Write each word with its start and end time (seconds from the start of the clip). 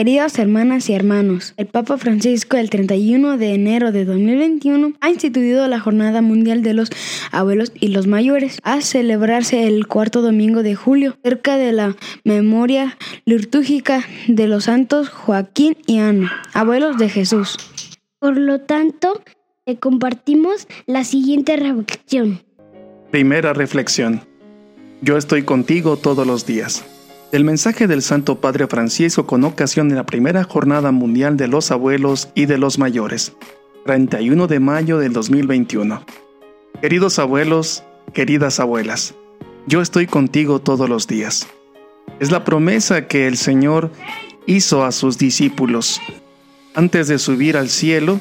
Queridas 0.00 0.38
hermanas 0.38 0.88
y 0.88 0.94
hermanos, 0.94 1.52
el 1.58 1.66
Papa 1.66 1.98
Francisco 1.98 2.56
el 2.56 2.70
31 2.70 3.36
de 3.36 3.52
enero 3.52 3.92
de 3.92 4.06
2021 4.06 4.94
ha 4.98 5.10
instituido 5.10 5.68
la 5.68 5.78
Jornada 5.78 6.22
Mundial 6.22 6.62
de 6.62 6.72
los 6.72 6.88
Abuelos 7.32 7.70
y 7.78 7.88
los 7.88 8.06
Mayores 8.06 8.60
a 8.62 8.80
celebrarse 8.80 9.66
el 9.66 9.86
cuarto 9.86 10.22
domingo 10.22 10.62
de 10.62 10.74
julio, 10.74 11.18
cerca 11.22 11.58
de 11.58 11.72
la 11.72 11.96
memoria 12.24 12.96
litúrgica 13.26 14.02
de 14.26 14.48
los 14.48 14.64
santos 14.64 15.10
Joaquín 15.10 15.76
y 15.86 15.98
Ana, 15.98 16.44
abuelos 16.54 16.96
de 16.96 17.10
Jesús. 17.10 17.58
Por 18.18 18.38
lo 18.38 18.58
tanto, 18.58 19.22
le 19.66 19.76
compartimos 19.76 20.66
la 20.86 21.04
siguiente 21.04 21.58
reflexión. 21.58 22.40
Primera 23.10 23.52
reflexión. 23.52 24.22
Yo 25.02 25.18
estoy 25.18 25.42
contigo 25.42 25.98
todos 25.98 26.26
los 26.26 26.46
días. 26.46 26.86
El 27.32 27.44
mensaje 27.44 27.86
del 27.86 28.02
Santo 28.02 28.40
Padre 28.40 28.66
Francisco 28.66 29.24
con 29.24 29.44
ocasión 29.44 29.88
de 29.88 29.94
la 29.94 30.04
primera 30.04 30.42
Jornada 30.42 30.90
Mundial 30.90 31.36
de 31.36 31.46
los 31.46 31.70
Abuelos 31.70 32.28
y 32.34 32.46
de 32.46 32.58
los 32.58 32.80
Mayores, 32.80 33.34
31 33.86 34.48
de 34.48 34.58
mayo 34.58 34.98
del 34.98 35.12
2021. 35.12 36.04
Queridos 36.80 37.20
abuelos, 37.20 37.84
queridas 38.12 38.58
abuelas, 38.58 39.14
yo 39.68 39.80
estoy 39.80 40.08
contigo 40.08 40.58
todos 40.58 40.88
los 40.88 41.06
días. 41.06 41.46
Es 42.18 42.32
la 42.32 42.42
promesa 42.42 43.06
que 43.06 43.28
el 43.28 43.36
Señor 43.36 43.92
hizo 44.46 44.82
a 44.84 44.90
sus 44.90 45.16
discípulos 45.16 46.00
antes 46.74 47.06
de 47.06 47.20
subir 47.20 47.56
al 47.56 47.68
cielo 47.68 48.20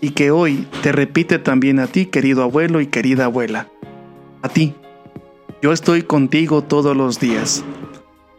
y 0.00 0.10
que 0.10 0.30
hoy 0.30 0.68
te 0.84 0.92
repite 0.92 1.40
también 1.40 1.80
a 1.80 1.88
ti, 1.88 2.06
querido 2.06 2.44
abuelo 2.44 2.80
y 2.80 2.86
querida 2.86 3.24
abuela. 3.24 3.68
A 4.42 4.48
ti, 4.48 4.74
yo 5.60 5.72
estoy 5.72 6.02
contigo 6.02 6.62
todos 6.62 6.96
los 6.96 7.18
días 7.18 7.64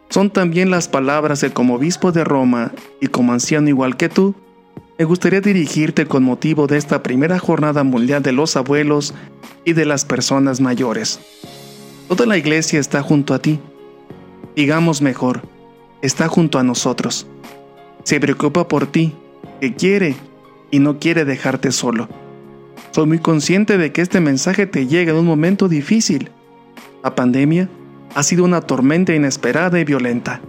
son 0.10 0.32
también 0.32 0.72
las 0.72 0.88
palabras 0.88 1.42
de 1.42 1.52
como 1.52 1.76
obispo 1.76 2.12
de 2.12 2.24
Roma 2.24 2.72
y 3.00 3.08
como 3.08 3.32
anciano 3.32 3.70
igual 3.70 3.96
que 3.96 4.10
tú, 4.10 4.36
me 4.98 5.06
gustaría 5.06 5.40
dirigirte 5.40 6.08
con 6.08 6.24
motivo 6.24 6.68
de 6.68 6.78
esta 6.78 7.04
primera 7.04 7.40
jornada 7.40 7.84
mundial 7.84 8.22
de 8.22 8.34
los 8.34 8.58
abuelos 8.58 9.14
y 9.64 9.74
de 9.74 9.86
las 9.86 10.04
personas 10.04 10.60
mayores. 10.60 11.20
Toda 12.10 12.26
la 12.26 12.38
iglesia 12.38 12.80
está 12.80 13.02
junto 13.02 13.34
a 13.34 13.40
ti. 13.40 13.60
Digamos 14.56 15.02
mejor, 15.02 15.44
está 16.02 16.28
junto 16.28 16.60
a 16.60 16.64
nosotros. 16.64 17.28
Se 18.04 18.20
preocupa 18.20 18.68
por 18.68 18.88
ti, 18.88 19.16
que 19.62 19.74
quiere 19.76 20.16
y 20.72 20.80
no 20.80 21.00
quiere 21.00 21.24
dejarte 21.24 21.72
solo. 21.72 22.10
Soy 22.92 23.06
muy 23.06 23.20
consciente 23.20 23.78
de 23.78 23.92
que 23.92 24.02
este 24.02 24.20
mensaje 24.20 24.66
te 24.66 24.88
llega 24.88 25.12
en 25.12 25.20
un 25.20 25.26
momento 25.26 25.70
difícil. 25.70 26.32
La 27.04 27.16
pandemia 27.16 27.70
ha 28.16 28.24
sido 28.24 28.44
una 28.44 28.62
tormenta 28.62 29.14
inesperada 29.14 29.80
y 29.80 29.84
violenta, 29.84 30.42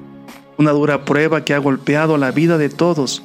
una 0.59 0.73
dura 0.73 1.05
prueba 1.05 1.45
que 1.45 1.55
ha 1.55 1.59
golpeado 1.59 2.17
la 2.17 2.31
vida 2.31 2.59
de 2.59 2.69
todos, 2.69 3.23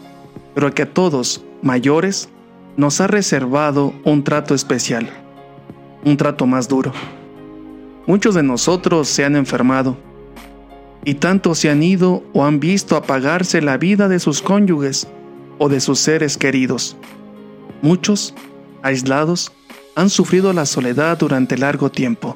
pero 0.54 0.74
que 0.74 0.84
a 0.84 0.94
todos, 0.94 1.44
mayores, 1.62 2.30
nos 2.78 3.00
ha 3.02 3.08
reservado 3.08 3.94
un 4.04 4.24
trato 4.24 4.54
especial, 4.54 5.10
un 6.04 6.18
trato 6.18 6.46
más 6.46 6.68
duro. 6.68 6.92
Muchos 8.08 8.36
de 8.36 8.44
nosotros 8.44 9.08
se 9.08 9.26
han 9.26 9.36
enfermado, 9.36 9.98
y 11.06 11.16
tantos 11.16 11.60
se 11.60 11.70
han 11.70 11.84
ido 11.84 12.24
o 12.34 12.46
han 12.46 12.60
visto 12.60 12.96
apagarse 12.96 13.62
la 13.62 13.78
vida 13.78 14.08
de 14.08 14.20
sus 14.20 14.42
cónyuges 14.42 15.08
o 15.60 15.70
de 15.70 15.80
sus 15.80 16.00
seres 16.00 16.38
queridos. 16.38 16.98
Muchos, 17.82 18.34
aislados, 18.82 19.52
han 19.96 20.10
sufrido 20.10 20.52
la 20.52 20.66
soledad 20.66 21.18
durante 21.18 21.58
largo 21.58 21.90
tiempo. 21.90 22.36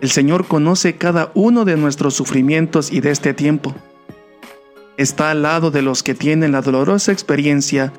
El 0.00 0.10
Señor 0.10 0.46
conoce 0.46 0.94
cada 0.94 1.32
uno 1.34 1.64
de 1.64 1.76
nuestros 1.76 2.14
sufrimientos 2.14 2.92
y 2.92 3.00
de 3.00 3.10
este 3.10 3.34
tiempo. 3.34 3.74
Está 4.96 5.32
al 5.32 5.42
lado 5.42 5.72
de 5.72 5.82
los 5.82 6.04
que 6.04 6.14
tienen 6.14 6.52
la 6.52 6.62
dolorosa 6.62 7.10
experiencia 7.10 7.92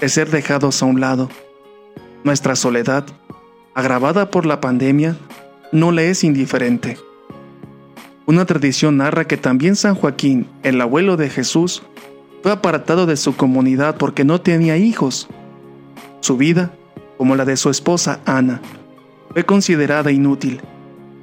de 0.00 0.08
ser 0.08 0.30
dejados 0.30 0.82
a 0.82 0.86
un 0.86 1.00
lado. 1.00 1.28
Nuestra 2.24 2.56
soledad, 2.56 3.04
agravada 3.74 4.30
por 4.30 4.46
la 4.46 4.62
pandemia, 4.62 5.18
no 5.72 5.92
le 5.92 6.08
es 6.08 6.24
indiferente. 6.24 6.96
Una 8.24 8.46
tradición 8.46 8.96
narra 8.96 9.26
que 9.26 9.36
también 9.36 9.76
San 9.76 9.94
Joaquín, 9.94 10.46
el 10.62 10.80
abuelo 10.80 11.18
de 11.18 11.28
Jesús, 11.28 11.82
fue 12.42 12.50
apartado 12.50 13.04
de 13.04 13.18
su 13.18 13.36
comunidad 13.36 13.96
porque 13.98 14.24
no 14.24 14.40
tenía 14.40 14.78
hijos. 14.78 15.28
Su 16.20 16.38
vida, 16.38 16.72
como 17.18 17.36
la 17.36 17.44
de 17.44 17.58
su 17.58 17.68
esposa 17.68 18.20
Ana, 18.24 18.62
fue 19.34 19.44
considerada 19.44 20.12
inútil 20.12 20.62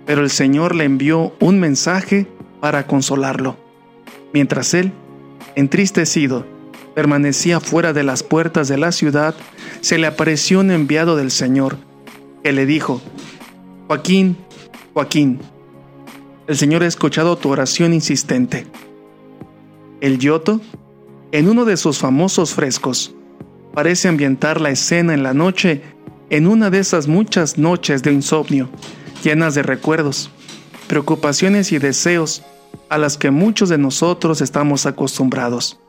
pero 0.09 0.23
el 0.23 0.31
Señor 0.31 0.73
le 0.73 0.85
envió 0.85 1.35
un 1.39 1.59
mensaje 1.59 2.25
para 2.61 2.87
consolarlo. 2.87 3.57
Mientras 4.33 4.73
él, 4.73 4.91
entristecido, 5.55 6.47
permanecía 6.95 7.59
fuera 7.59 7.93
de 7.93 8.01
las 8.01 8.23
puertas 8.23 8.67
de 8.67 8.79
la 8.79 8.91
ciudad, 8.91 9.35
se 9.81 9.99
le 9.99 10.07
apareció 10.07 10.61
un 10.61 10.71
enviado 10.71 11.15
del 11.15 11.29
Señor, 11.29 11.77
que 12.43 12.51
le 12.53 12.65
dijo, 12.65 13.03
Joaquín, 13.85 14.35
Joaquín, 14.95 15.41
el 16.47 16.57
Señor 16.57 16.81
ha 16.81 16.87
escuchado 16.87 17.37
tu 17.37 17.51
oración 17.51 17.93
insistente. 17.93 18.65
El 20.01 20.17
Giotto, 20.17 20.59
en 21.31 21.47
uno 21.47 21.65
de 21.65 21.77
sus 21.77 21.99
famosos 21.99 22.55
frescos, 22.55 23.13
parece 23.75 24.07
ambientar 24.07 24.59
la 24.59 24.71
escena 24.71 25.13
en 25.13 25.21
la 25.21 25.35
noche 25.35 25.83
en 26.31 26.47
una 26.47 26.71
de 26.71 26.79
esas 26.79 27.07
muchas 27.07 27.59
noches 27.59 28.01
de 28.01 28.11
insomnio 28.11 28.69
llenas 29.23 29.55
de 29.55 29.63
recuerdos, 29.63 30.29
preocupaciones 30.87 31.71
y 31.71 31.79
deseos 31.79 32.43
a 32.89 32.97
las 32.97 33.17
que 33.17 33.31
muchos 33.31 33.69
de 33.69 33.77
nosotros 33.77 34.41
estamos 34.41 34.85
acostumbrados. 34.85 35.79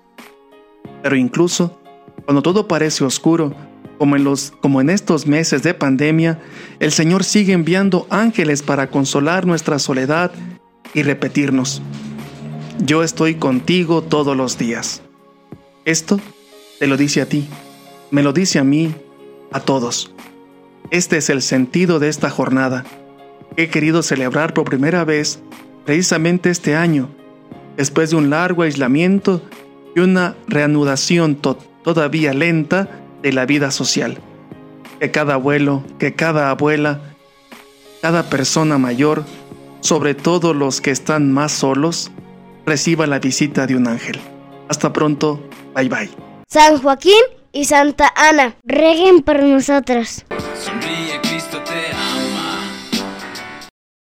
Pero 1.02 1.16
incluso 1.16 1.80
cuando 2.24 2.42
todo 2.42 2.68
parece 2.68 3.04
oscuro, 3.04 3.54
como 3.98 4.16
en, 4.16 4.24
los, 4.24 4.52
como 4.62 4.80
en 4.80 4.88
estos 4.88 5.26
meses 5.26 5.62
de 5.62 5.74
pandemia, 5.74 6.40
el 6.78 6.92
Señor 6.92 7.24
sigue 7.24 7.52
enviando 7.52 8.06
ángeles 8.08 8.62
para 8.62 8.88
consolar 8.88 9.46
nuestra 9.46 9.78
soledad 9.78 10.32
y 10.94 11.02
repetirnos, 11.02 11.82
yo 12.78 13.02
estoy 13.02 13.34
contigo 13.34 14.02
todos 14.02 14.36
los 14.36 14.56
días. 14.56 15.02
Esto 15.84 16.18
te 16.78 16.86
lo 16.86 16.96
dice 16.96 17.20
a 17.20 17.26
ti, 17.26 17.46
me 18.10 18.22
lo 18.22 18.32
dice 18.32 18.58
a 18.58 18.64
mí, 18.64 18.94
a 19.52 19.60
todos. 19.60 20.14
Este 20.90 21.18
es 21.18 21.28
el 21.28 21.42
sentido 21.42 21.98
de 21.98 22.08
esta 22.08 22.30
jornada 22.30 22.84
he 23.56 23.68
querido 23.68 24.02
celebrar 24.02 24.54
por 24.54 24.64
primera 24.64 25.04
vez 25.04 25.40
precisamente 25.84 26.50
este 26.50 26.76
año, 26.76 27.08
después 27.76 28.10
de 28.10 28.16
un 28.16 28.30
largo 28.30 28.62
aislamiento 28.62 29.42
y 29.94 30.00
una 30.00 30.36
reanudación 30.46 31.36
todavía 31.82 32.32
lenta 32.32 32.88
de 33.22 33.32
la 33.32 33.46
vida 33.46 33.70
social. 33.70 34.18
Que 34.98 35.10
cada 35.10 35.34
abuelo, 35.34 35.82
que 35.98 36.14
cada 36.14 36.50
abuela, 36.50 37.00
cada 38.02 38.28
persona 38.28 38.78
mayor, 38.78 39.24
sobre 39.80 40.14
todo 40.14 40.54
los 40.54 40.80
que 40.80 40.90
están 40.90 41.32
más 41.32 41.52
solos, 41.52 42.10
reciba 42.66 43.06
la 43.06 43.18
visita 43.18 43.66
de 43.66 43.76
un 43.76 43.88
ángel. 43.88 44.20
Hasta 44.68 44.92
pronto, 44.92 45.42
bye 45.74 45.88
bye. 45.88 46.10
San 46.48 46.80
Joaquín 46.80 47.22
y 47.52 47.64
Santa 47.64 48.12
Ana, 48.14 48.54
reguen 48.64 49.22
por 49.22 49.42
nosotros. 49.42 50.24